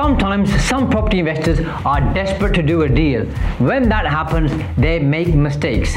Sometimes 0.00 0.48
some 0.64 0.88
property 0.88 1.18
investors 1.18 1.60
are 1.84 2.00
desperate 2.14 2.54
to 2.54 2.62
do 2.62 2.84
a 2.84 2.88
deal. 2.88 3.26
When 3.58 3.86
that 3.90 4.06
happens, 4.06 4.50
they 4.78 4.98
make 4.98 5.34
mistakes. 5.34 5.94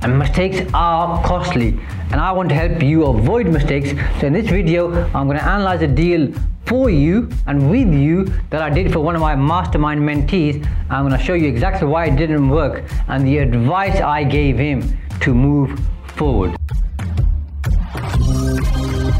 And 0.00 0.18
mistakes 0.18 0.66
are 0.72 1.22
costly. 1.22 1.78
And 2.12 2.14
I 2.14 2.32
want 2.32 2.48
to 2.48 2.54
help 2.54 2.82
you 2.82 3.04
avoid 3.04 3.48
mistakes. 3.48 3.90
So 4.18 4.28
in 4.28 4.32
this 4.32 4.48
video, 4.48 4.90
I'm 5.14 5.26
going 5.26 5.36
to 5.36 5.44
analyze 5.44 5.82
a 5.82 5.86
deal 5.86 6.32
for 6.64 6.88
you 6.88 7.28
and 7.46 7.70
with 7.70 7.92
you 7.92 8.24
that 8.48 8.62
I 8.62 8.70
did 8.70 8.90
for 8.90 9.00
one 9.00 9.16
of 9.16 9.20
my 9.20 9.36
mastermind 9.36 10.00
mentees. 10.00 10.66
I'm 10.88 11.06
going 11.06 11.20
to 11.20 11.22
show 11.22 11.34
you 11.34 11.48
exactly 11.48 11.86
why 11.86 12.06
it 12.06 12.16
didn't 12.16 12.48
work 12.48 12.84
and 13.08 13.26
the 13.26 13.36
advice 13.36 14.00
I 14.00 14.24
gave 14.24 14.56
him 14.56 14.96
to 15.20 15.34
move 15.34 15.78
forward. 16.16 16.56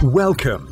Welcome 0.03 0.71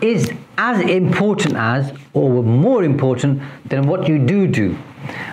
is 0.00 0.32
as 0.58 0.80
important 0.80 1.54
as 1.56 1.92
or 2.12 2.42
more 2.42 2.84
important 2.84 3.42
than 3.66 3.86
what 3.86 4.08
you 4.08 4.18
do 4.18 4.46
do. 4.46 4.76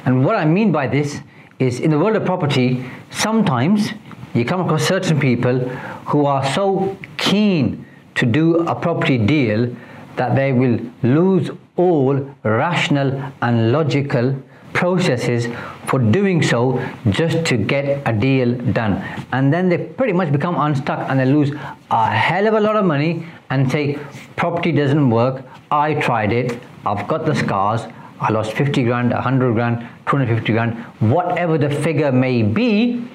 And 0.05 0.25
what 0.25 0.35
I 0.35 0.45
mean 0.45 0.71
by 0.71 0.87
this 0.87 1.21
is 1.59 1.79
in 1.79 1.91
the 1.91 1.99
world 1.99 2.15
of 2.15 2.25
property, 2.25 2.85
sometimes 3.11 3.91
you 4.33 4.45
come 4.45 4.61
across 4.61 4.83
certain 4.83 5.19
people 5.19 5.59
who 6.07 6.25
are 6.25 6.45
so 6.53 6.97
keen 7.17 7.85
to 8.15 8.25
do 8.25 8.57
a 8.67 8.75
property 8.75 9.17
deal 9.17 9.75
that 10.15 10.35
they 10.35 10.51
will 10.51 10.79
lose 11.01 11.49
all 11.75 12.15
rational 12.43 13.31
and 13.41 13.71
logical 13.71 14.35
processes 14.73 15.47
for 15.85 15.99
doing 15.99 16.41
so 16.41 16.83
just 17.09 17.45
to 17.45 17.57
get 17.57 18.01
a 18.07 18.13
deal 18.13 18.53
done. 18.73 18.93
And 19.31 19.53
then 19.53 19.69
they 19.69 19.77
pretty 19.77 20.13
much 20.13 20.31
become 20.31 20.55
unstuck 20.55 21.09
and 21.09 21.19
they 21.19 21.25
lose 21.25 21.51
a 21.91 22.09
hell 22.09 22.47
of 22.47 22.53
a 22.55 22.59
lot 22.59 22.75
of 22.75 22.85
money 22.85 23.25
and 23.53 23.71
say, 23.71 23.99
property 24.35 24.71
doesn't 24.71 25.09
work. 25.09 25.45
I 25.69 25.93
tried 25.93 26.33
it. 26.33 26.59
I've 26.85 27.07
got 27.07 27.25
the 27.25 27.35
scars. 27.35 27.81
I 28.19 28.31
lost 28.31 28.53
50 28.53 28.83
grand, 28.83 29.11
100 29.11 29.53
grand, 29.53 29.79
250 30.07 30.53
grand, 30.53 30.73
whatever 30.99 31.57
the 31.57 31.69
figure 31.69 32.11
may 32.11 32.41
be, 32.41 33.07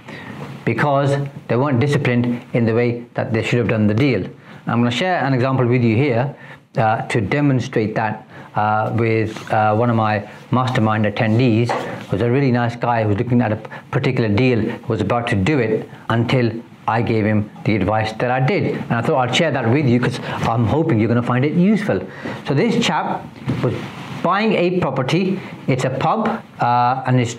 because 0.65 1.11
they 1.49 1.57
weren't 1.57 1.81
disciplined 1.81 2.45
in 2.53 2.65
the 2.67 2.75
way 2.75 3.07
that 3.15 3.33
they 3.33 3.43
should 3.43 3.59
have 3.59 3.69
done 3.69 3.87
the 3.89 3.95
deal. 3.95 4.23
I'm 4.67 4.81
going 4.81 4.91
to 4.91 4.97
share 4.97 5.25
an 5.25 5.35
example 5.35 5.67
with 5.67 5.83
you 5.83 5.97
here 5.97 6.37
uh, 6.77 7.03
to 7.09 7.21
demonstrate 7.21 7.95
that 7.95 8.29
uh, 8.55 8.93
with 8.95 9.51
uh, 9.51 9.75
one 9.75 9.91
of 9.91 9.97
my 9.97 10.29
mastermind 10.51 11.05
attendees. 11.07 11.69
Was 12.13 12.21
a 12.21 12.31
really 12.31 12.53
nice 12.53 12.77
guy 12.77 13.03
who 13.03 13.09
was 13.09 13.19
looking 13.19 13.41
at 13.41 13.53
a 13.53 13.57
particular 13.91 14.29
deal, 14.29 14.79
was 14.89 15.01
about 15.01 15.27
to 15.29 15.37
do 15.37 15.59
it 15.59 15.89
until 16.11 16.53
I 16.89 17.03
gave 17.03 17.27
him 17.27 17.51
the 17.67 17.77
advice 17.77 18.13
that 18.15 18.31
I 18.31 18.41
did. 18.41 18.77
And 18.77 18.93
I 18.93 19.03
thought 19.03 19.29
I'd 19.29 19.37
share 19.37 19.51
that 19.51 19.71
with 19.71 19.87
you 19.87 20.01
because 20.01 20.19
I'm 20.49 20.65
hoping 20.65 20.99
you're 20.99 21.09
going 21.09 21.21
to 21.21 21.27
find 21.27 21.45
it 21.45 21.53
useful. 21.53 22.01
So 22.47 22.55
this 22.55 22.83
chap 22.85 23.27
was 23.63 23.75
buying 24.23 24.55
a 24.55 24.81
property. 24.81 25.39
It's 25.67 25.85
a 25.85 25.91
pub 25.91 26.43
uh, 26.61 27.03
and 27.07 27.21
it's 27.21 27.37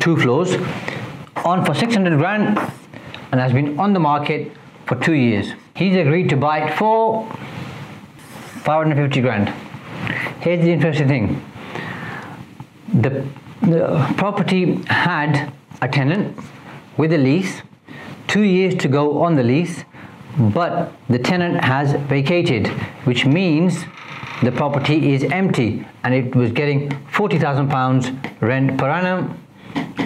two 0.00 0.16
floors 0.16 0.54
on 1.44 1.62
for 1.66 1.74
600 1.74 2.16
grand 2.16 2.58
and 3.32 3.40
has 3.40 3.52
been 3.52 3.78
on 3.78 3.92
the 3.92 4.00
market 4.00 4.50
for 4.86 4.96
two 4.96 5.12
years. 5.12 5.52
He's 5.74 5.94
agreed 5.94 6.30
to 6.30 6.36
buy 6.36 6.60
it 6.60 6.78
for 6.78 7.30
550 8.64 9.20
grand. 9.20 9.50
Here's 10.40 10.64
the 10.64 10.72
interesting 10.72 11.06
thing. 11.06 11.44
The, 12.94 13.26
the 13.60 14.14
property 14.16 14.82
had 14.86 15.52
a 15.82 15.88
tenant 15.88 16.38
with 16.96 17.12
a 17.12 17.18
lease 17.18 17.60
two 18.28 18.42
years 18.42 18.74
to 18.76 18.88
go 18.88 19.22
on 19.22 19.34
the 19.34 19.42
lease, 19.42 19.84
but 20.38 20.92
the 21.08 21.18
tenant 21.18 21.64
has 21.64 21.92
vacated, 22.08 22.68
which 23.04 23.24
means 23.24 23.84
the 24.42 24.52
property 24.52 25.14
is 25.14 25.24
empty 25.24 25.86
and 26.04 26.14
it 26.14 26.34
was 26.34 26.52
getting 26.52 26.90
40,000 27.08 27.68
pounds 27.68 28.10
rent 28.40 28.78
per 28.78 28.90
annum. 28.90 29.42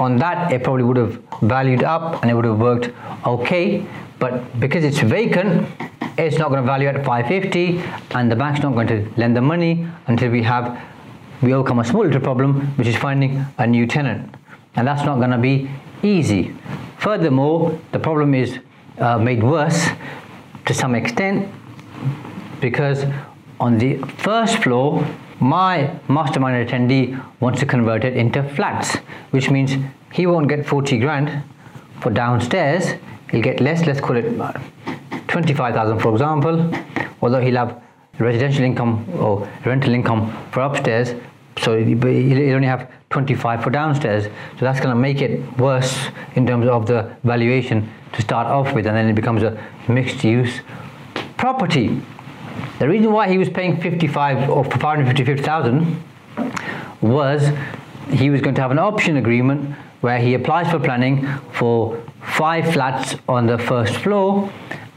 On 0.00 0.16
that, 0.16 0.52
it 0.52 0.62
probably 0.62 0.84
would 0.84 0.96
have 0.96 1.20
valued 1.42 1.82
up 1.82 2.22
and 2.22 2.30
it 2.30 2.34
would 2.34 2.44
have 2.44 2.58
worked 2.58 2.90
okay, 3.26 3.84
but 4.18 4.60
because 4.60 4.84
it's 4.84 5.00
vacant, 5.00 5.66
it's 6.16 6.38
not 6.38 6.48
going 6.50 6.60
to 6.60 6.66
value 6.66 6.88
at 6.88 7.04
550 7.04 7.82
and 8.14 8.30
the 8.30 8.36
bank's 8.36 8.60
not 8.60 8.74
going 8.74 8.86
to 8.86 9.10
lend 9.16 9.36
the 9.36 9.40
money 9.40 9.86
until 10.06 10.30
we 10.30 10.42
have 10.42 10.80
we 11.42 11.54
overcome 11.54 11.78
a 11.78 11.84
small 11.84 12.04
little 12.04 12.20
problem 12.20 12.66
which 12.76 12.86
is 12.86 12.96
finding 12.96 13.44
a 13.58 13.66
new 13.66 13.86
tenant 13.86 14.34
and 14.76 14.86
that's 14.86 15.04
not 15.04 15.16
going 15.16 15.30
to 15.30 15.38
be 15.38 15.70
easy 16.02 16.54
Furthermore, 17.00 17.78
the 17.92 17.98
problem 17.98 18.34
is 18.34 18.58
uh, 18.98 19.16
made 19.18 19.42
worse 19.42 19.88
to 20.66 20.74
some 20.74 20.94
extent 20.94 21.48
because 22.60 23.06
on 23.58 23.78
the 23.78 23.96
first 24.18 24.62
floor, 24.62 25.02
my 25.40 25.98
mastermind 26.08 26.68
attendee 26.68 27.18
wants 27.40 27.58
to 27.60 27.64
convert 27.64 28.04
it 28.04 28.18
into 28.18 28.42
flats, 28.42 28.96
which 29.30 29.50
means 29.50 29.76
he 30.12 30.26
won't 30.26 30.46
get 30.46 30.66
40 30.66 30.98
grand 30.98 31.42
for 32.00 32.10
downstairs. 32.10 32.92
He'll 33.30 33.40
get 33.40 33.60
less, 33.62 33.86
let's 33.86 34.00
call 34.00 34.16
it 34.16 34.26
25,000 35.28 36.00
for 36.00 36.12
example, 36.12 36.70
although 37.22 37.40
he'll 37.40 37.56
have 37.56 37.82
residential 38.18 38.62
income 38.62 39.06
or 39.18 39.48
rental 39.64 39.94
income 39.94 40.30
for 40.50 40.60
upstairs, 40.60 41.14
so 41.60 41.82
he'll 41.82 42.54
only 42.54 42.66
have 42.66 42.90
25 43.10 43.62
for 43.62 43.70
downstairs. 43.70 44.24
So 44.24 44.60
that's 44.60 44.80
going 44.80 44.94
to 44.94 45.00
make 45.00 45.20
it 45.20 45.58
worse 45.58 46.08
in 46.34 46.46
terms 46.46 46.66
of 46.66 46.86
the 46.86 47.14
valuation 47.22 47.88
to 48.12 48.22
start 48.22 48.46
off 48.46 48.74
with, 48.74 48.86
and 48.86 48.96
then 48.96 49.08
it 49.08 49.14
becomes 49.14 49.42
a 49.42 49.62
mixed 49.88 50.24
use 50.24 50.60
property. 51.36 52.00
The 52.78 52.88
reason 52.88 53.12
why 53.12 53.28
he 53.28 53.38
was 53.38 53.48
paying 53.48 53.80
55 53.80 54.48
or 54.48 54.64
555,000 54.64 56.02
was 57.00 57.50
he 58.10 58.30
was 58.30 58.40
going 58.40 58.54
to 58.54 58.62
have 58.62 58.70
an 58.70 58.78
option 58.78 59.16
agreement 59.16 59.74
where 60.00 60.18
he 60.18 60.34
applies 60.34 60.70
for 60.70 60.78
planning 60.78 61.26
for 61.52 62.02
five 62.22 62.72
flats 62.72 63.16
on 63.28 63.46
the 63.46 63.58
first 63.58 63.96
floor 63.96 64.50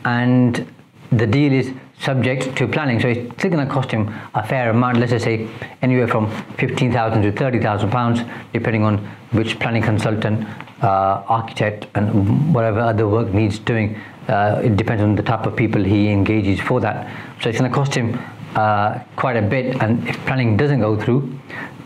and 0.05 0.67
the 1.11 1.27
deal 1.27 1.51
is 1.51 1.71
subject 2.03 2.55
to 2.57 2.67
planning. 2.67 2.99
So 2.99 3.07
it's 3.07 3.33
still 3.39 3.51
going 3.51 3.65
to 3.65 3.73
cost 3.73 3.89
him 3.91 4.13
a 4.33 4.45
fair 4.45 4.69
amount, 4.69 4.97
let's 4.97 5.11
just 5.11 5.25
say 5.25 5.47
anywhere 5.81 6.07
from 6.07 6.29
15,000 6.57 7.21
to 7.21 7.31
30,000 7.31 7.89
pounds, 7.89 8.21
depending 8.51 8.83
on 8.83 8.97
which 9.31 9.59
planning 9.59 9.81
consultant, 9.81 10.47
uh, 10.81 11.23
architect, 11.27 11.87
and 11.95 12.53
whatever 12.53 12.79
other 12.79 13.07
work 13.07 13.33
needs 13.33 13.59
doing. 13.59 13.95
Uh, 14.27 14.61
it 14.63 14.77
depends 14.77 15.01
on 15.03 15.15
the 15.15 15.23
type 15.23 15.45
of 15.45 15.55
people 15.55 15.83
he 15.83 16.09
engages 16.09 16.59
for 16.59 16.79
that. 16.79 17.09
So 17.41 17.49
it's 17.49 17.59
going 17.59 17.71
to 17.71 17.75
cost 17.75 17.93
him 17.93 18.19
uh, 18.55 18.99
quite 19.15 19.37
a 19.37 19.41
bit, 19.41 19.81
and 19.81 20.07
if 20.07 20.17
planning 20.25 20.57
doesn't 20.57 20.79
go 20.79 20.99
through, 20.99 21.39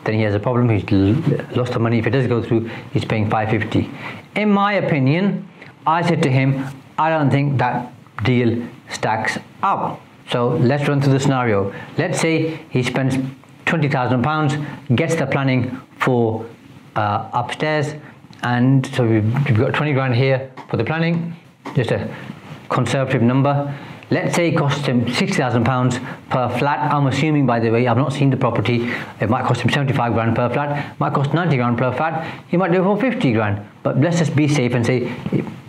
then 0.03 0.15
he 0.15 0.21
has 0.21 0.35
a 0.35 0.39
problem. 0.39 0.69
He's 0.69 0.89
lost 1.55 1.73
the 1.73 1.79
money. 1.79 1.99
If 1.99 2.07
it 2.07 2.11
does 2.11 2.27
go 2.27 2.41
through, 2.41 2.69
he's 2.91 3.05
paying 3.05 3.29
550. 3.29 3.89
In 4.35 4.51
my 4.51 4.73
opinion, 4.73 5.47
I 5.85 6.01
said 6.01 6.23
to 6.23 6.31
him, 6.31 6.65
I 6.97 7.09
don't 7.09 7.29
think 7.29 7.57
that 7.59 7.93
deal 8.23 8.67
stacks 8.89 9.37
up. 9.61 10.01
So 10.29 10.49
let's 10.49 10.87
run 10.87 11.01
through 11.01 11.13
the 11.13 11.19
scenario. 11.19 11.73
Let's 11.97 12.19
say 12.19 12.59
he 12.69 12.83
spends 12.83 13.17
20,000 13.65 14.21
pounds, 14.21 14.55
gets 14.95 15.15
the 15.15 15.25
planning 15.25 15.79
for 15.99 16.45
uh, 16.95 17.29
upstairs, 17.33 17.93
and 18.43 18.85
so 18.87 19.05
we've, 19.05 19.33
we've 19.45 19.57
got 19.57 19.73
20 19.73 19.93
grand 19.93 20.15
here 20.15 20.51
for 20.69 20.77
the 20.77 20.83
planning, 20.83 21.35
just 21.75 21.91
a 21.91 22.13
conservative 22.69 23.21
number. 23.21 23.73
Let's 24.09 24.35
say 24.35 24.49
it 24.49 24.57
costs 24.57 24.85
him 24.85 25.11
60,000 25.13 25.65
pounds 25.65 25.99
per 26.29 26.47
flat. 26.57 26.93
I'm 26.93 27.07
assuming, 27.07 27.45
by 27.45 27.59
the 27.59 27.69
way, 27.69 27.87
I've 27.87 27.97
not 27.97 28.13
seen 28.13 28.29
the 28.29 28.37
property. 28.37 28.89
It 29.19 29.29
might 29.29 29.43
cost 29.43 29.61
him 29.61 29.69
75 29.69 30.13
grand 30.13 30.33
per 30.33 30.49
flat. 30.49 30.97
Might 30.97 31.13
cost 31.13 31.33
90 31.33 31.57
grand 31.57 31.77
per 31.77 31.91
flat. 31.91 32.45
He 32.47 32.55
might 32.55 32.71
do 32.71 32.79
it 32.79 32.83
for 32.83 32.97
50 32.97 33.33
grand. 33.33 33.67
But 33.83 33.99
let's 33.99 34.19
just 34.19 34.33
be 34.33 34.47
safe 34.47 34.73
and 34.75 34.85
say, 34.85 35.11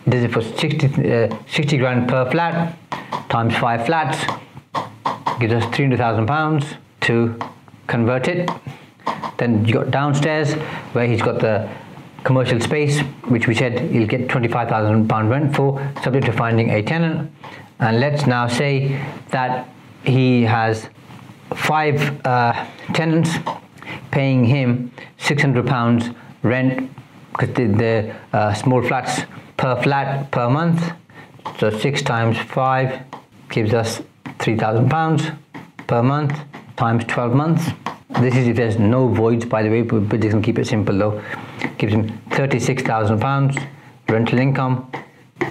does 0.09 0.23
it 0.23 0.33
for 0.33 0.41
60, 0.41 1.13
uh, 1.13 1.37
60 1.49 1.79
grand 1.79 2.09
per 2.09 2.31
flat 2.31 2.79
times 3.29 3.57
five 3.57 3.85
flats 3.85 4.25
gives 5.41 5.53
us 5.53 5.65
300,000 5.75 6.27
pounds 6.27 6.65
to 7.03 7.39
convert 7.87 8.29
it. 8.29 8.51
Then 9.39 9.65
you 9.65 9.73
got 9.75 9.91
downstairs 9.91 10.55
where 10.95 11.07
he's 11.07 11.23
got 11.23 11.41
the 11.41 11.69
commercial 12.25 12.61
space, 12.61 13.01
which 13.29 13.47
we 13.47 13.55
said 13.55 13.79
he'll 13.91 14.07
get 14.07 14.29
25,000 14.29 15.09
pound 15.09 15.31
rent 15.31 15.55
for, 15.55 15.81
subject 16.03 16.27
to 16.27 16.33
finding 16.33 16.71
a 16.71 16.83
tenant. 16.83 17.31
And 17.79 18.01
let's 18.01 18.27
now 18.27 18.49
say 18.49 19.01
that 19.31 19.69
he 20.05 20.43
has 20.43 20.89
five 21.55 22.25
uh, 22.27 22.67
tenants 22.93 23.31
paying 24.11 24.45
him 24.45 24.91
600 25.19 25.67
pounds 25.67 26.11
rent 26.43 26.91
because 27.33 27.55
the, 27.55 27.67
the 27.67 28.15
uh, 28.37 28.53
small 28.55 28.83
flats 28.83 29.23
per 29.57 29.81
flat 29.83 30.31
per 30.31 30.49
month. 30.51 30.93
So 31.59 31.71
six 31.71 32.03
times 32.03 32.37
five 32.39 33.05
gives 33.49 33.73
us 33.75 34.03
3,000 34.39 34.89
pounds 34.89 35.25
per 35.87 36.03
month 36.03 36.39
times 36.77 37.05
12 37.05 37.35
months. 37.35 37.71
This 38.21 38.37
is 38.37 38.49
if 38.49 38.57
there's 38.57 38.79
no 38.79 39.09
voids, 39.09 39.45
by 39.45 39.63
the 39.63 39.69
way, 39.69 39.83
but 39.83 40.21
just 40.21 40.33
gonna 40.33 40.43
keep 40.43 40.59
it 40.59 40.67
simple 40.67 40.97
though. 40.97 41.23
Gives 41.77 41.93
him 41.93 42.19
36,000 42.31 43.21
pounds 43.21 43.57
rental 44.09 44.39
income 44.39 44.91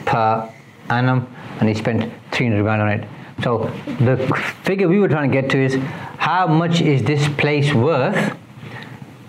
per 0.06 0.50
annum, 0.90 1.28
and 1.60 1.70
he 1.70 1.76
spent 1.76 2.12
300 2.32 2.64
grand 2.64 2.82
on 2.82 2.90
it. 2.90 3.08
So 3.44 3.72
the 4.00 4.18
figure 4.64 4.88
we 4.88 5.00
were 5.00 5.08
trying 5.08 5.30
to 5.30 5.42
get 5.42 5.50
to 5.52 5.60
is 5.60 5.76
how 6.18 6.48
much 6.48 6.82
is 6.82 7.04
this 7.04 7.28
place 7.38 7.74
worth 7.74 8.36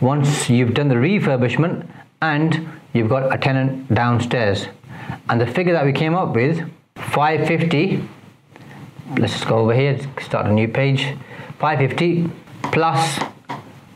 once 0.01 0.49
you've 0.49 0.73
done 0.73 0.89
the 0.89 0.95
refurbishment 0.95 1.87
and 2.23 2.69
you've 2.95 3.09
got 3.09 3.35
a 3.35 3.39
tenant 3.39 3.93
downstairs. 3.93 4.69
And 5.29 5.41
the 5.41 5.47
figure 5.47 5.75
that 5.75 5.85
we 5.85 5.93
came 5.93 6.15
up 6.15 6.35
with, 6.35 6.61
550. 6.97 8.09
Let's 9.17 9.33
just 9.33 9.49
go 9.49 9.59
over 9.59 9.75
here, 9.75 9.99
start 10.21 10.47
a 10.47 10.53
new 10.53 10.69
page. 10.69 11.17
550 11.59 12.31
plus 12.65 13.19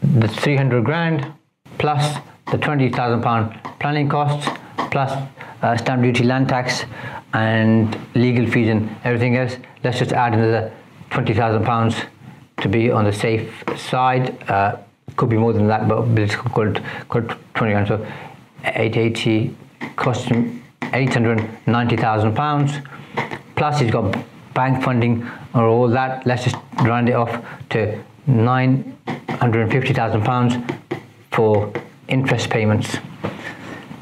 the 0.03 0.27
300 0.27 0.85
grand 0.85 1.33
plus 1.79 2.19
the 2.51 2.57
20,000 2.57 3.23
pound 3.23 3.61
planning 3.79 4.09
costs 4.09 4.49
plus 4.91 5.13
uh, 5.61 5.77
stamp 5.77 6.03
duty, 6.03 6.25
land 6.25 6.49
tax, 6.49 6.85
and 7.35 7.97
legal 8.15 8.47
fees 8.51 8.69
and 8.69 8.89
everything 9.05 9.37
else. 9.37 9.57
Let's 9.85 9.99
just 9.99 10.13
add 10.13 10.33
another 10.33 10.73
20,000 11.11 11.63
pounds 11.63 11.97
to 12.63 12.69
be 12.69 12.91
on 12.91 13.05
the 13.05 13.13
safe 13.13 13.65
side. 13.77 14.43
Uh, 14.51 14.79
could 15.17 15.29
be 15.29 15.37
more 15.37 15.53
than 15.53 15.67
that, 15.67 15.89
but 15.89 16.09
let's 16.09 16.35
call 16.35 16.69
it, 16.69 16.83
call 17.09 17.23
it 17.23 17.37
20 17.55 17.73
grand. 17.73 17.87
So 17.87 18.07
880 18.65 19.55
cost 19.97 20.25
him 20.25 20.63
890,000 20.93 22.35
pounds. 22.35 22.73
Plus 23.57 23.81
he's 23.81 23.91
got 23.91 24.17
bank 24.55 24.83
funding 24.83 25.29
or 25.55 25.67
all 25.67 25.89
that. 25.89 26.27
Let's 26.27 26.45
just 26.45 26.57
round 26.81 27.09
it 27.09 27.15
off 27.15 27.45
to 27.71 28.03
950,000 28.27 30.23
pounds 30.23 30.55
for 31.31 31.73
interest 32.09 32.51
payments. 32.51 32.97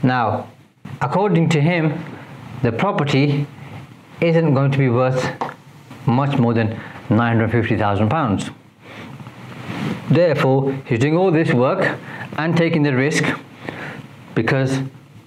Now, 0.03 0.49
according 1.01 1.49
to 1.51 1.61
him, 1.61 2.05
the 2.63 2.73
property 2.73 3.47
isn't 4.21 4.55
going 4.55 4.71
to 4.73 4.79
be 4.79 4.89
worth 4.89 5.31
much 6.07 6.39
more 6.39 6.55
than 6.55 6.79
950,000 7.09 8.09
pounds. 8.09 8.51
Therefore, 10.11 10.73
he's 10.87 10.99
doing 10.99 11.17
all 11.17 11.31
this 11.31 11.53
work 11.53 11.99
and 12.37 12.57
taking 12.57 12.83
the 12.83 12.95
risk 12.95 13.25
because 14.35 14.81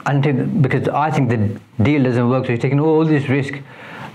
because 0.06 0.88
I 0.90 1.10
think 1.12 1.30
the 1.30 1.60
deal 1.82 2.04
doesn't 2.04 2.30
work. 2.30 2.46
So 2.46 2.52
he's 2.52 2.60
taking 2.60 2.80
all 2.80 3.06
this 3.06 3.30
risk 3.30 3.54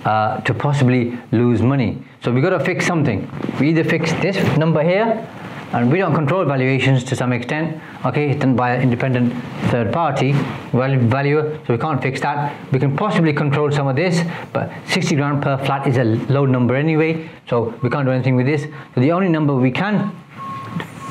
uh, 0.04 0.40
to 0.42 0.54
possibly 0.54 1.18
lose 1.32 1.62
money. 1.62 2.02
So 2.22 2.32
we've 2.32 2.42
got 2.42 2.50
to 2.50 2.64
fix 2.64 2.86
something. 2.86 3.30
We 3.60 3.70
either 3.70 3.84
fix 3.84 4.12
this 4.14 4.36
number 4.56 4.82
here 4.82 5.26
and 5.72 5.92
we 5.92 5.98
don't 5.98 6.14
control 6.14 6.44
valuations 6.46 7.04
to 7.04 7.14
some 7.14 7.32
extent 7.32 7.78
okay 8.04 8.30
it's 8.30 8.40
done 8.40 8.56
by 8.56 8.70
an 8.74 8.80
independent 8.80 9.32
third 9.70 9.92
party 9.92 10.32
valuer 10.72 11.60
so 11.66 11.74
we 11.74 11.78
can't 11.78 12.02
fix 12.02 12.20
that 12.22 12.56
we 12.72 12.78
can 12.78 12.96
possibly 12.96 13.34
control 13.34 13.70
some 13.70 13.86
of 13.86 13.94
this 13.94 14.22
but 14.52 14.70
60 14.86 15.16
grand 15.16 15.42
per 15.42 15.58
flat 15.58 15.86
is 15.86 15.98
a 15.98 16.04
low 16.04 16.46
number 16.46 16.74
anyway 16.74 17.28
so 17.48 17.74
we 17.82 17.90
can't 17.90 18.06
do 18.06 18.12
anything 18.12 18.34
with 18.34 18.46
this 18.46 18.62
so 18.94 19.00
the 19.00 19.12
only 19.12 19.28
number 19.28 19.54
we 19.54 19.70
can 19.70 20.10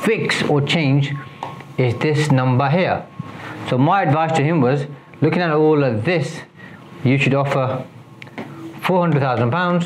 fix 0.03 0.41
or 0.43 0.59
change 0.61 1.13
is 1.77 1.93
this 1.97 2.31
number 2.31 2.67
here 2.67 3.05
so 3.69 3.77
my 3.77 4.01
advice 4.01 4.35
to 4.35 4.43
him 4.43 4.59
was 4.59 4.87
looking 5.21 5.41
at 5.41 5.51
all 5.51 5.83
of 5.83 6.03
this 6.03 6.41
you 7.03 7.17
should 7.19 7.35
offer 7.35 7.85
400,000 8.87 9.51
pounds 9.51 9.85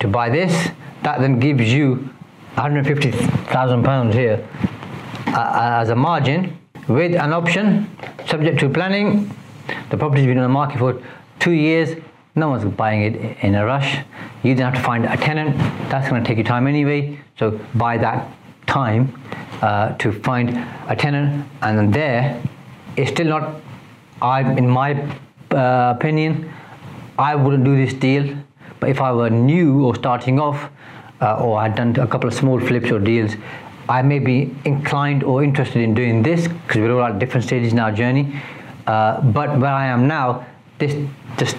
to 0.00 0.06
buy 0.06 0.28
this 0.28 0.68
that 1.02 1.18
then 1.20 1.40
gives 1.40 1.72
you 1.72 1.94
150,000 2.56 3.82
pounds 3.82 4.14
here 4.14 4.46
uh, 5.28 5.80
as 5.80 5.88
a 5.88 5.96
margin 5.96 6.58
with 6.88 7.14
an 7.14 7.32
option 7.32 7.90
subject 8.26 8.60
to 8.60 8.68
planning. 8.68 9.34
The 9.88 9.96
property's 9.96 10.26
been 10.26 10.36
on 10.36 10.42
the 10.42 10.50
market 10.50 10.78
for 10.78 11.02
two 11.38 11.52
years. 11.52 11.96
No 12.34 12.50
one's 12.50 12.66
buying 12.66 13.00
it 13.02 13.38
in 13.42 13.54
a 13.54 13.64
rush. 13.64 14.04
You 14.42 14.54
then 14.54 14.66
have 14.66 14.74
to 14.74 14.80
find 14.80 15.06
a 15.06 15.16
tenant. 15.16 15.56
That's 15.88 16.10
going 16.10 16.22
to 16.22 16.28
take 16.28 16.36
you 16.36 16.44
time 16.44 16.66
anyway. 16.66 17.18
So 17.38 17.58
buy 17.76 17.96
that 17.96 18.30
time 18.66 19.18
uh, 19.62 19.94
to 19.94 20.12
find 20.12 20.50
a 20.86 20.94
tenant, 20.94 21.48
and 21.62 21.78
then 21.78 21.90
there, 21.90 22.42
it's 22.96 23.10
still 23.10 23.28
not. 23.28 23.62
I, 24.20 24.40
in 24.52 24.68
my 24.68 24.92
uh, 25.50 25.94
opinion, 25.96 26.52
I 27.18 27.34
wouldn't 27.34 27.64
do 27.64 27.76
this 27.76 27.94
deal. 27.94 28.36
But 28.80 28.90
if 28.90 29.00
I 29.00 29.12
were 29.12 29.28
new 29.28 29.84
or 29.84 29.94
starting 29.96 30.38
off, 30.38 30.70
uh, 31.20 31.42
or 31.42 31.58
I'd 31.58 31.74
done 31.74 31.96
a 31.96 32.06
couple 32.06 32.28
of 32.28 32.34
small 32.34 32.60
flips 32.60 32.90
or 32.90 33.00
deals, 33.00 33.34
I 33.88 34.02
may 34.02 34.20
be 34.20 34.54
inclined 34.64 35.24
or 35.24 35.42
interested 35.42 35.82
in 35.82 35.94
doing 35.94 36.22
this 36.22 36.46
because 36.46 36.76
we're 36.76 36.92
all 36.92 37.04
at 37.04 37.18
different 37.18 37.44
stages 37.44 37.72
in 37.72 37.80
our 37.80 37.90
journey. 37.90 38.40
Uh, 38.86 39.20
but 39.20 39.58
where 39.58 39.72
I 39.72 39.86
am 39.86 40.06
now, 40.06 40.46
this 40.78 40.94
just 41.38 41.56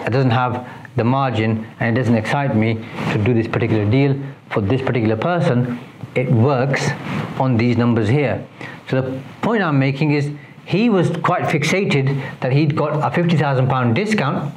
it 0.00 0.10
doesn't 0.10 0.30
have 0.30 0.68
the 0.96 1.04
margin 1.04 1.66
and 1.80 1.96
it 1.96 2.00
doesn't 2.00 2.16
excite 2.16 2.54
me 2.54 2.74
to 3.12 3.24
do 3.24 3.32
this 3.32 3.48
particular 3.48 3.90
deal 3.90 4.20
for 4.50 4.60
this 4.60 4.82
particular 4.82 5.16
person. 5.16 5.78
It 6.14 6.30
works 6.30 6.90
on 7.38 7.56
these 7.56 7.78
numbers 7.78 8.08
here. 8.08 8.46
So 8.90 9.00
the 9.00 9.22
point 9.40 9.62
I'm 9.62 9.78
making 9.78 10.10
is 10.10 10.30
he 10.66 10.90
was 10.90 11.16
quite 11.18 11.44
fixated 11.44 12.22
that 12.40 12.52
he'd 12.52 12.76
got 12.76 13.00
a 13.02 13.10
fifty 13.14 13.36
thousand 13.36 13.68
pound 13.68 13.94
discount 13.94 14.52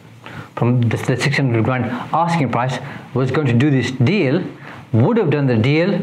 from 0.56 0.82
the, 0.82 0.98
the 0.98 1.18
600 1.18 1.64
grand 1.64 1.86
asking 2.14 2.52
price 2.52 2.80
was 3.14 3.32
going 3.32 3.48
to 3.48 3.54
do 3.54 3.70
this 3.70 3.92
deal 3.92 4.44
would 4.94 5.18
have 5.18 5.30
done 5.30 5.48
the 5.48 5.58
deal 5.58 5.94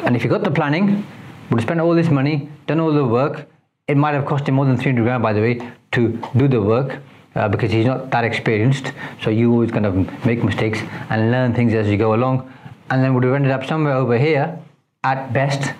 and 0.00 0.14
if 0.14 0.22
he 0.22 0.28
got 0.28 0.44
the 0.44 0.50
planning 0.50 1.06
would 1.50 1.60
have 1.60 1.66
spent 1.66 1.80
all 1.80 1.94
this 1.94 2.08
money 2.08 2.48
done 2.66 2.80
all 2.80 2.92
the 2.92 3.04
work 3.04 3.48
it 3.88 3.96
might 3.96 4.14
have 4.14 4.24
cost 4.26 4.48
him 4.48 4.54
more 4.54 4.66
than 4.66 4.76
300 4.76 5.02
grand 5.02 5.22
by 5.22 5.32
the 5.32 5.40
way 5.40 5.54
to 5.92 6.20
do 6.36 6.48
the 6.48 6.60
work 6.60 7.00
uh, 7.34 7.48
because 7.48 7.70
he's 7.70 7.86
not 7.86 8.10
that 8.10 8.24
experienced 8.24 8.92
so 9.22 9.30
you 9.30 9.52
always 9.52 9.70
kind 9.70 9.86
of 9.86 9.94
make 10.24 10.42
mistakes 10.42 10.80
and 11.10 11.30
learn 11.30 11.54
things 11.54 11.74
as 11.74 11.88
you 11.88 11.96
go 11.96 12.14
along 12.14 12.52
and 12.90 13.02
then 13.02 13.14
would 13.14 13.24
have 13.24 13.34
ended 13.34 13.50
up 13.50 13.64
somewhere 13.64 13.94
over 13.94 14.16
here 14.16 14.58
at 15.04 15.32
best 15.32 15.72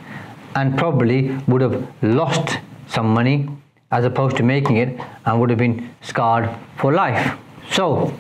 and 0.57 0.77
probably 0.77 1.37
would 1.47 1.61
have 1.61 1.87
lost 2.03 2.59
some 2.89 3.13
money 3.13 3.49
as 3.93 4.05
opposed 4.05 4.37
to 4.37 4.43
making 4.43 4.77
it 4.77 5.01
and 5.25 5.41
would 5.41 5.51
have 5.51 5.59
been 5.59 5.89
scarred 6.01 6.51
for 6.77 6.93
life 6.93 7.37
so, 7.71 8.13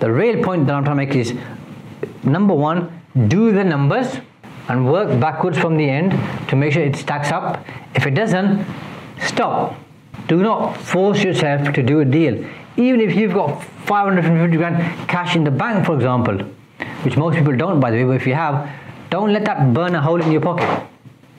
the 0.00 0.10
real 0.10 0.42
point 0.42 0.66
that 0.66 0.74
I'm 0.74 0.84
trying 0.84 0.96
to 0.98 1.06
make 1.06 1.14
is 1.16 1.34
number 2.24 2.54
one, 2.54 3.00
do 3.28 3.52
the 3.52 3.64
numbers 3.64 4.18
and 4.68 4.90
work 4.90 5.20
backwards 5.20 5.58
from 5.58 5.76
the 5.76 5.88
end 5.88 6.12
to 6.48 6.56
make 6.56 6.72
sure 6.72 6.82
it 6.82 6.96
stacks 6.96 7.30
up. 7.30 7.64
If 7.94 8.06
it 8.06 8.12
doesn't, 8.12 8.66
stop. 9.20 9.76
Do 10.26 10.42
not 10.42 10.76
force 10.76 11.22
yourself 11.22 11.72
to 11.74 11.82
do 11.82 12.00
a 12.00 12.04
deal. 12.04 12.44
Even 12.76 13.00
if 13.00 13.14
you've 13.14 13.34
got 13.34 13.62
550 13.62 14.56
grand 14.56 15.08
cash 15.08 15.36
in 15.36 15.44
the 15.44 15.50
bank, 15.50 15.86
for 15.86 15.94
example, 15.94 16.38
which 17.02 17.16
most 17.16 17.36
people 17.36 17.56
don't, 17.56 17.78
by 17.78 17.90
the 17.90 17.98
way, 17.98 18.04
but 18.04 18.16
if 18.16 18.26
you 18.26 18.34
have, 18.34 18.68
don't 19.10 19.32
let 19.32 19.44
that 19.44 19.72
burn 19.74 19.94
a 19.94 20.00
hole 20.00 20.20
in 20.20 20.32
your 20.32 20.40
pocket. 20.40 20.88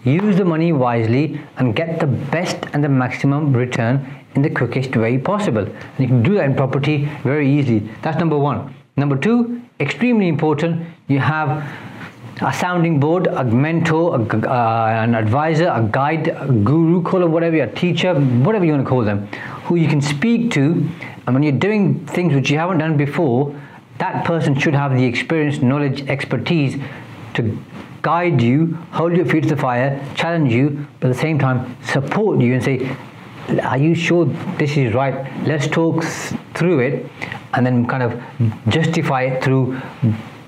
Use 0.05 0.37
the 0.37 0.45
money 0.45 0.71
wisely 0.71 1.41
and 1.57 1.75
get 1.75 1.99
the 1.99 2.05
best 2.05 2.57
and 2.73 2.83
the 2.83 2.89
maximum 2.89 3.51
return 3.53 4.07
in 4.35 4.43
the 4.43 4.49
quickest 4.49 4.95
way 4.95 5.17
possible. 5.17 5.63
And 5.63 5.99
you 5.99 6.07
can 6.07 6.21
do 6.21 6.35
that 6.35 6.45
in 6.45 6.55
property 6.55 7.09
very 7.23 7.51
easily. 7.51 7.89
That's 8.03 8.19
number 8.19 8.37
one. 8.37 8.75
Number 8.97 9.17
two, 9.17 9.61
extremely 9.79 10.27
important, 10.27 10.85
you 11.07 11.19
have 11.19 11.67
a 12.41 12.53
sounding 12.53 12.99
board, 12.99 13.27
a 13.27 13.43
mentor, 13.43 14.15
a, 14.15 14.21
uh, 14.21 15.03
an 15.03 15.15
advisor, 15.15 15.69
a 15.69 15.81
guide, 15.91 16.27
a 16.27 16.47
guru, 16.47 17.01
call 17.01 17.23
it 17.23 17.27
whatever, 17.27 17.57
a 17.61 17.73
teacher, 17.73 18.13
whatever 18.13 18.63
you 18.63 18.73
want 18.73 18.83
to 18.83 18.89
call 18.89 19.03
them, 19.03 19.27
who 19.65 19.75
you 19.75 19.87
can 19.87 20.01
speak 20.01 20.51
to. 20.51 20.87
And 21.25 21.33
when 21.33 21.43
you're 21.43 21.51
doing 21.53 22.05
things 22.05 22.33
which 22.33 22.51
you 22.51 22.59
haven't 22.59 22.77
done 22.77 22.95
before, 22.95 23.59
that 23.97 24.25
person 24.25 24.57
should 24.59 24.75
have 24.75 24.95
the 24.95 25.05
experience, 25.05 25.61
knowledge, 25.61 26.07
expertise 26.07 26.79
to 27.33 27.57
guide 28.05 28.39
you, 28.39 28.77
hold 28.91 29.17
your 29.17 29.25
feet 29.25 29.43
to 29.43 29.49
the 29.49 29.57
fire, 29.57 29.89
challenge 30.13 30.53
you, 30.53 30.85
but 30.99 31.07
at 31.09 31.13
the 31.15 31.19
same 31.19 31.39
time 31.39 31.75
support 31.83 32.39
you 32.39 32.53
and 32.53 32.63
say, 32.63 32.95
are 33.63 33.79
you 33.79 33.95
sure 33.95 34.25
this 34.59 34.77
is 34.77 34.93
right? 34.93 35.15
Let's 35.47 35.67
talk 35.67 36.03
through 36.53 36.79
it 36.81 37.09
and 37.53 37.65
then 37.65 37.87
kind 37.87 38.03
of 38.03 38.21
justify 38.67 39.23
it 39.23 39.43
through 39.43 39.81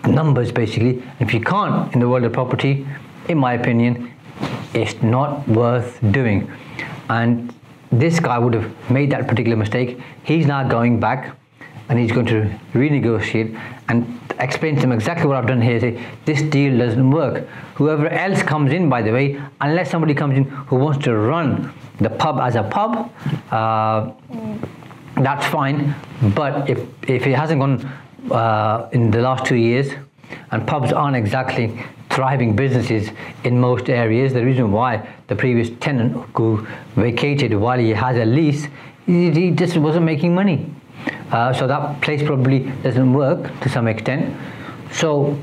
numbers 0.05 0.51
basically. 0.51 1.01
If 1.19 1.33
you 1.33 1.41
can't 1.41 1.91
in 1.93 1.99
the 1.99 2.07
world 2.07 2.25
of 2.25 2.33
property, 2.33 2.87
in 3.27 3.39
my 3.39 3.53
opinion, 3.53 4.11
it's 4.73 5.01
not 5.01 5.47
worth 5.47 5.99
doing. 6.11 6.51
And 7.09 7.53
this 7.91 8.19
guy 8.19 8.37
would 8.37 8.53
have 8.53 8.91
made 8.91 9.09
that 9.11 9.27
particular 9.27 9.57
mistake. 9.57 9.99
He's 10.23 10.45
now 10.45 10.67
going 10.67 10.99
back 10.99 11.35
and 11.89 11.97
he's 11.97 12.11
going 12.11 12.27
to 12.27 12.53
renegotiate. 12.73 13.59
And 13.89 14.19
explain 14.39 14.75
to 14.75 14.81
them 14.81 14.91
exactly 14.91 15.27
what 15.27 15.37
I've 15.37 15.47
done 15.47 15.61
here. 15.61 15.79
Say 15.79 16.03
this 16.25 16.41
deal 16.41 16.77
doesn't 16.77 17.09
work. 17.09 17.47
Whoever 17.75 18.07
else 18.09 18.43
comes 18.43 18.71
in, 18.71 18.89
by 18.89 19.01
the 19.01 19.11
way, 19.11 19.41
unless 19.61 19.91
somebody 19.91 20.13
comes 20.13 20.37
in 20.37 20.43
who 20.43 20.77
wants 20.77 21.03
to 21.05 21.15
run 21.15 21.73
the 21.99 22.09
pub 22.09 22.39
as 22.39 22.55
a 22.55 22.63
pub, 22.63 23.11
uh, 23.51 24.11
that's 25.15 25.45
fine. 25.47 25.95
But 26.35 26.69
if 26.69 26.79
if 27.07 27.25
it 27.27 27.35
hasn't 27.35 27.59
gone 27.59 27.85
uh, 28.31 28.89
in 28.91 29.11
the 29.11 29.21
last 29.21 29.45
two 29.45 29.55
years, 29.55 29.93
and 30.51 30.67
pubs 30.67 30.91
aren't 30.91 31.15
exactly 31.15 31.83
thriving 32.09 32.55
businesses 32.55 33.11
in 33.43 33.59
most 33.59 33.89
areas. 33.89 34.33
The 34.33 34.43
reason 34.43 34.71
why 34.71 35.07
the 35.27 35.35
previous 35.35 35.69
tenant 35.79 36.13
who 36.35 36.65
vacated 36.95 37.53
while 37.53 37.79
he 37.79 37.89
has 37.89 38.17
a 38.17 38.25
lease, 38.25 38.67
he, 39.07 39.51
just 39.51 39.77
wasn't 39.77 40.05
making 40.05 40.35
money. 40.35 40.69
Uh, 41.31 41.53
so 41.53 41.65
that 41.67 42.01
place 42.01 42.21
probably 42.21 42.59
doesn't 42.83 43.13
work 43.13 43.59
to 43.61 43.69
some 43.69 43.87
extent. 43.87 44.35
So 44.91 45.37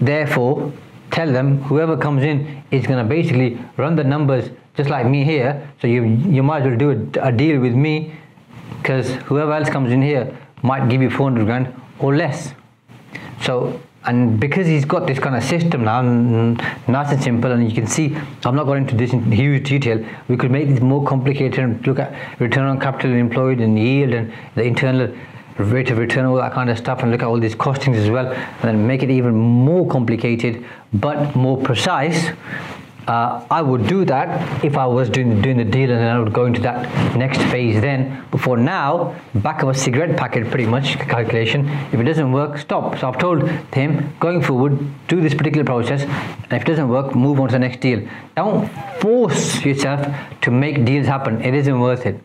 therefore, 0.00 0.72
tell 1.10 1.32
them 1.32 1.62
whoever 1.62 1.96
comes 1.96 2.22
in 2.22 2.62
is 2.70 2.86
going 2.86 3.02
to 3.02 3.08
basically 3.08 3.58
run 3.76 3.96
the 3.96 4.04
numbers 4.04 4.50
just 4.76 4.90
like 4.90 5.06
me 5.06 5.24
here. 5.24 5.68
So 5.80 5.86
you 5.86 6.04
you 6.04 6.42
might 6.42 6.62
as 6.62 6.68
well 6.68 6.78
do 6.78 6.90
a, 6.90 7.28
a 7.28 7.32
deal 7.32 7.60
with 7.60 7.74
me 7.74 8.12
because 8.82 9.14
whoever 9.28 9.52
else 9.52 9.70
comes 9.70 9.90
in 9.90 10.02
here 10.02 10.36
might 10.62 10.88
give 10.88 11.00
you 11.00 11.10
400 11.10 11.44
grand 11.46 11.74
or 11.98 12.14
less. 12.14 12.52
So 13.42 13.80
and 14.06 14.38
because 14.38 14.66
he's 14.66 14.84
got 14.84 15.06
this 15.06 15.18
kind 15.18 15.36
of 15.36 15.42
system 15.42 15.84
now, 15.84 16.00
nice 16.88 17.12
and 17.12 17.22
simple, 17.22 17.50
and 17.50 17.68
you 17.68 17.74
can 17.74 17.86
see, 17.86 18.16
I'm 18.44 18.54
not 18.54 18.64
going 18.64 18.84
into 18.84 18.96
this 18.96 19.12
in 19.12 19.30
huge 19.32 19.68
detail. 19.68 20.04
We 20.28 20.36
could 20.36 20.50
make 20.50 20.68
this 20.68 20.80
more 20.80 21.04
complicated 21.04 21.58
and 21.58 21.86
look 21.86 21.98
at 21.98 22.40
return 22.40 22.66
on 22.66 22.78
capital 22.78 23.12
employed 23.12 23.60
and 23.60 23.78
yield 23.78 24.14
and 24.14 24.32
the 24.54 24.62
internal 24.62 25.12
rate 25.58 25.90
of 25.90 25.98
return, 25.98 26.24
all 26.26 26.36
that 26.36 26.52
kind 26.52 26.70
of 26.70 26.78
stuff, 26.78 27.02
and 27.02 27.10
look 27.10 27.22
at 27.22 27.26
all 27.26 27.40
these 27.40 27.54
costings 27.54 27.96
as 27.96 28.10
well, 28.10 28.30
and 28.30 28.62
then 28.62 28.86
make 28.86 29.02
it 29.02 29.10
even 29.10 29.34
more 29.34 29.88
complicated 29.88 30.64
but 30.92 31.34
more 31.34 31.56
precise 31.56 32.30
uh, 33.06 33.44
I 33.50 33.62
would 33.62 33.86
do 33.86 34.04
that 34.06 34.64
if 34.64 34.76
I 34.76 34.86
was 34.86 35.08
doing, 35.08 35.40
doing 35.40 35.56
the 35.56 35.64
deal 35.64 35.90
and 35.90 36.00
then 36.00 36.08
I 36.08 36.18
would 36.18 36.32
go 36.32 36.46
into 36.46 36.60
that 36.62 37.16
next 37.16 37.38
phase 37.50 37.80
then. 37.80 38.24
But 38.30 38.40
for 38.40 38.56
now, 38.56 39.14
back 39.34 39.62
of 39.62 39.68
a 39.68 39.74
cigarette 39.74 40.16
packet 40.16 40.48
pretty 40.48 40.66
much 40.66 40.98
calculation. 40.98 41.68
If 41.92 41.94
it 41.94 42.04
doesn't 42.04 42.32
work, 42.32 42.58
stop. 42.58 42.98
So 42.98 43.08
I've 43.08 43.18
told 43.18 43.48
him 43.72 44.14
going 44.18 44.42
forward, 44.42 44.78
do 45.08 45.20
this 45.20 45.34
particular 45.34 45.64
process, 45.64 46.02
and 46.02 46.52
if 46.52 46.62
it 46.62 46.66
doesn't 46.66 46.88
work, 46.88 47.14
move 47.14 47.38
on 47.40 47.48
to 47.48 47.52
the 47.52 47.58
next 47.58 47.80
deal. 47.80 48.06
Don't 48.34 48.68
force 49.00 49.64
yourself 49.64 50.06
to 50.42 50.50
make 50.50 50.84
deals 50.84 51.06
happen. 51.06 51.40
It 51.42 51.54
isn't 51.54 51.78
worth 51.78 52.06
it. 52.06 52.20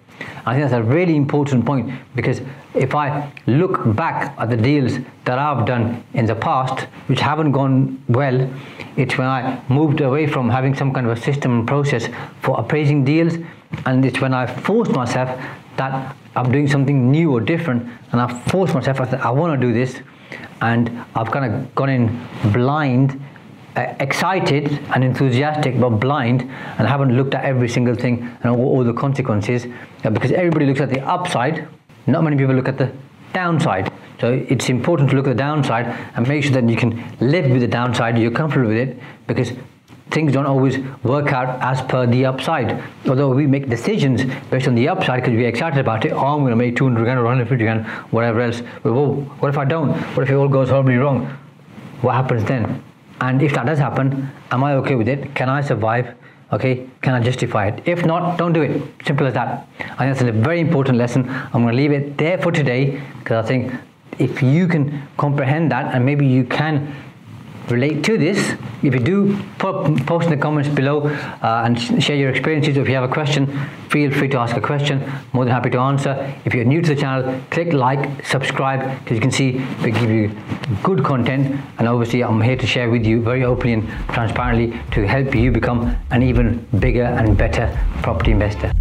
I 0.45 0.53
think 0.53 0.69
that's 0.69 0.73
a 0.73 0.83
really 0.83 1.15
important 1.15 1.65
point 1.65 1.91
because 2.15 2.41
if 2.73 2.95
I 2.95 3.31
look 3.47 3.95
back 3.95 4.35
at 4.37 4.49
the 4.49 4.57
deals 4.57 4.97
that 5.25 5.37
I've 5.37 5.65
done 5.65 6.03
in 6.13 6.25
the 6.25 6.35
past, 6.35 6.87
which 7.07 7.19
haven't 7.19 7.51
gone 7.51 8.03
well, 8.07 8.49
it's 8.97 9.17
when 9.17 9.27
I 9.27 9.61
moved 9.69 10.01
away 10.01 10.27
from 10.27 10.49
having 10.49 10.75
some 10.75 10.93
kind 10.93 11.05
of 11.05 11.17
a 11.17 11.21
system 11.21 11.59
and 11.59 11.67
process 11.67 12.07
for 12.41 12.59
appraising 12.59 13.03
deals, 13.03 13.37
and 13.85 14.05
it's 14.05 14.19
when 14.21 14.33
I 14.33 14.47
forced 14.47 14.91
myself 14.91 15.29
that 15.77 16.15
I'm 16.35 16.51
doing 16.51 16.67
something 16.67 17.11
new 17.11 17.31
or 17.31 17.41
different, 17.41 17.89
and 18.11 18.21
I 18.21 18.27
forced 18.49 18.73
myself, 18.73 19.01
I 19.01 19.09
said, 19.09 19.21
I 19.21 19.31
want 19.31 19.59
to 19.59 19.67
do 19.67 19.73
this, 19.73 20.01
and 20.61 20.89
I've 21.15 21.31
kind 21.31 21.53
of 21.53 21.75
gone 21.75 21.89
in 21.89 22.27
blind 22.53 23.21
excited 23.75 24.79
and 24.93 25.03
enthusiastic 25.03 25.79
but 25.79 25.89
blind 25.91 26.41
and 26.41 26.87
haven't 26.87 27.15
looked 27.15 27.33
at 27.33 27.45
every 27.45 27.69
single 27.69 27.95
thing 27.95 28.29
and 28.43 28.51
all, 28.51 28.59
all 28.59 28.83
the 28.83 28.93
consequences 28.93 29.65
uh, 30.03 30.09
because 30.09 30.31
everybody 30.31 30.65
looks 30.65 30.81
at 30.81 30.89
the 30.89 30.99
upside 31.07 31.67
not 32.07 32.23
many 32.23 32.35
people 32.35 32.53
look 32.53 32.67
at 32.67 32.77
the 32.77 32.91
downside 33.33 33.91
so 34.19 34.33
it's 34.49 34.69
important 34.69 35.09
to 35.09 35.15
look 35.15 35.25
at 35.25 35.37
the 35.37 35.43
downside 35.43 35.85
and 36.15 36.27
make 36.27 36.43
sure 36.43 36.51
that 36.51 36.67
you 36.67 36.75
can 36.75 37.01
live 37.21 37.49
with 37.49 37.61
the 37.61 37.67
downside 37.67 38.17
you're 38.17 38.29
comfortable 38.31 38.67
with 38.67 38.77
it 38.77 38.99
because 39.25 39.53
things 40.11 40.33
don't 40.33 40.45
always 40.45 40.77
work 41.03 41.31
out 41.31 41.57
as 41.61 41.81
per 41.83 42.05
the 42.05 42.25
upside. 42.25 42.83
Although 43.07 43.29
we 43.29 43.47
make 43.47 43.69
decisions 43.69 44.25
based 44.49 44.67
on 44.67 44.75
the 44.75 44.89
upside 44.89 45.23
because 45.23 45.37
we're 45.37 45.47
excited 45.47 45.79
about 45.79 46.03
it, 46.03 46.11
oh, 46.11 46.17
I'm 46.17 46.39
going 46.39 46.51
to 46.51 46.57
make 46.57 46.75
200 46.75 47.01
grand 47.01 47.17
or 47.17 47.23
150 47.23 47.63
grand, 47.63 47.85
whatever 48.11 48.41
else. 48.41 48.61
But, 48.83 48.93
what 48.93 49.47
if 49.47 49.57
I 49.57 49.63
don't? 49.63 49.93
What 50.15 50.23
if 50.23 50.29
it 50.29 50.33
all 50.33 50.49
goes 50.49 50.69
horribly 50.69 50.97
wrong? 50.97 51.27
What 52.01 52.15
happens 52.15 52.43
then? 52.43 52.83
And 53.21 53.41
if 53.41 53.53
that 53.53 53.65
does 53.67 53.79
happen, 53.79 54.29
am 54.51 54.63
I 54.63 54.73
okay 54.73 54.95
with 54.95 55.07
it? 55.07 55.33
Can 55.35 55.47
I 55.47 55.61
survive? 55.61 56.15
Okay, 56.51 56.87
can 57.01 57.13
I 57.13 57.21
justify 57.21 57.67
it? 57.67 57.81
If 57.85 58.03
not, 58.05 58.37
don't 58.37 58.51
do 58.51 58.61
it. 58.61 58.81
Simple 59.05 59.25
as 59.27 59.33
that. 59.35 59.67
I 59.79 60.05
think 60.05 60.17
that's 60.17 60.21
a 60.21 60.31
very 60.31 60.59
important 60.59 60.97
lesson. 60.97 61.29
I'm 61.29 61.61
going 61.61 61.67
to 61.67 61.77
leave 61.77 61.91
it 61.91 62.17
there 62.17 62.37
for 62.39 62.51
today 62.51 63.01
because 63.19 63.45
I 63.45 63.47
think 63.47 63.73
if 64.19 64.41
you 64.41 64.67
can 64.67 65.07
comprehend 65.17 65.71
that 65.71 65.93
and 65.95 66.05
maybe 66.05 66.25
you 66.25 66.43
can 66.43 66.93
relate 67.71 68.03
to 68.03 68.17
this, 68.17 68.55
if 68.83 68.93
you 68.93 68.99
do, 68.99 69.37
put, 69.57 70.05
post 70.05 70.25
in 70.25 70.31
the 70.31 70.37
comments 70.37 70.69
below 70.69 71.07
uh, 71.07 71.63
and 71.65 71.79
share 72.03 72.15
your 72.15 72.29
experiences. 72.29 72.77
If 72.77 72.87
you 72.87 72.95
have 72.95 73.03
a 73.03 73.13
question, 73.13 73.47
feel 73.89 74.11
free 74.11 74.27
to 74.29 74.37
ask 74.37 74.55
a 74.55 74.61
question. 74.61 74.99
More 75.33 75.45
than 75.45 75.53
happy 75.53 75.69
to 75.71 75.79
answer. 75.79 76.33
If 76.45 76.53
you're 76.53 76.65
new 76.65 76.81
to 76.81 76.95
the 76.95 76.99
channel, 76.99 77.41
click 77.49 77.73
like, 77.73 78.25
subscribe, 78.25 78.99
because 78.99 79.15
you 79.15 79.21
can 79.21 79.31
see 79.31 79.63
we 79.83 79.91
give 79.91 80.09
you 80.09 80.35
good 80.83 81.03
content. 81.03 81.59
And 81.77 81.87
obviously, 81.87 82.23
I'm 82.23 82.41
here 82.41 82.57
to 82.57 82.67
share 82.67 82.89
with 82.89 83.05
you 83.05 83.21
very 83.21 83.43
openly 83.43 83.73
and 83.73 83.87
transparently 84.09 84.79
to 84.91 85.07
help 85.07 85.33
you 85.35 85.51
become 85.51 85.95
an 86.11 86.23
even 86.23 86.65
bigger 86.79 87.03
and 87.03 87.37
better 87.37 87.77
property 88.01 88.31
investor. 88.31 88.71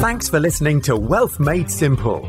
Thanks 0.00 0.28
for 0.28 0.40
listening 0.40 0.80
to 0.82 0.96
Wealth 0.96 1.38
Made 1.38 1.70
Simple. 1.70 2.28